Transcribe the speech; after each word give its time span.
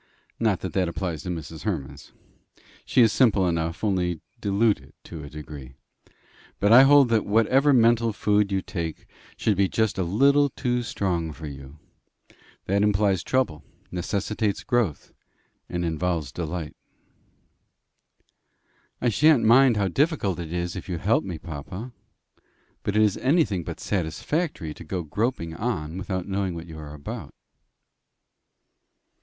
Not 0.39 0.61
that 0.61 0.73
that 0.73 0.87
applies 0.89 1.21
to 1.21 1.29
Mrs. 1.29 1.61
Hemans. 1.63 2.11
She 2.85 3.03
is 3.03 3.13
simple 3.13 3.47
enough, 3.47 3.83
only 3.83 4.19
diluted 4.39 4.93
to 5.03 5.23
a 5.23 5.29
degree. 5.29 5.75
But 6.59 6.71
I 6.73 6.81
hold 6.85 7.09
that 7.09 7.23
whatever 7.23 7.71
mental 7.71 8.11
food 8.11 8.51
you 8.51 8.63
take 8.63 9.05
should 9.37 9.55
be 9.55 9.69
just 9.69 9.99
a 9.99 10.03
little 10.03 10.49
too 10.49 10.81
strong 10.81 11.31
for 11.31 11.45
you. 11.45 11.77
That 12.65 12.81
implies 12.81 13.21
trouble, 13.21 13.63
necessitates 13.91 14.63
growth, 14.63 15.13
and 15.69 15.85
involves 15.85 16.31
delight." 16.31 16.75
"I 18.99 19.09
sha'n't 19.09 19.43
mind 19.45 19.77
how 19.77 19.87
difficult 19.87 20.39
it 20.39 20.51
is 20.51 20.75
if 20.75 20.89
you 20.89 20.97
help 20.97 21.23
me, 21.23 21.37
papa. 21.37 21.91
But 22.81 22.95
it 22.95 23.03
is 23.03 23.17
anything 23.17 23.63
but 23.63 23.79
satisfactory 23.79 24.73
to 24.73 24.83
go 24.83 25.03
groping 25.03 25.53
on 25.53 25.95
without 25.99 26.27
knowing 26.27 26.55
what 26.55 26.65
you 26.65 26.79
are 26.79 26.95
about." 26.95 27.35